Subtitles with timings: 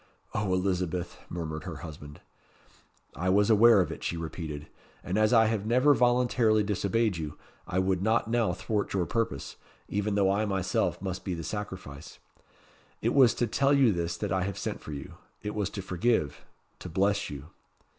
[0.33, 2.21] "O, Elizabeth!" murmured her husband.
[3.15, 4.65] "I was aware of it," she repeated;
[5.03, 9.57] "and as I have never voluntarily disobeyed you, I would not now thwart your purpose,
[9.87, 12.17] even though I myself must be the sacrifice.
[13.03, 15.17] It was to tell you this that I have sent for you.
[15.43, 16.45] It was to forgive
[16.79, 17.49] to bless you."